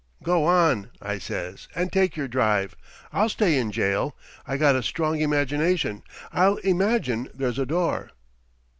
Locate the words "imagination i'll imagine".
5.21-7.29